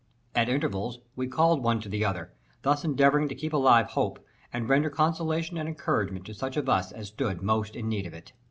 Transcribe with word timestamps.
At 0.33 0.49
intervals 0.49 0.97
we 1.15 1.27
called 1.27 1.61
one 1.61 1.79
to 1.81 1.87
the 1.87 2.03
other, 2.03 2.33
thus 2.63 2.83
endeavouring 2.83 3.27
to 3.29 3.35
keep 3.35 3.53
alive 3.53 3.89
hope, 3.91 4.19
and 4.51 4.67
render 4.67 4.89
consolation 4.89 5.59
and 5.59 5.69
encouragement 5.69 6.25
to 6.25 6.33
such 6.33 6.57
of 6.57 6.67
us 6.67 6.91
as 6.91 7.09
stood 7.09 7.43
most 7.43 7.75
in 7.75 7.87
need 7.87 8.07
of 8.07 8.13
it. 8.15 8.33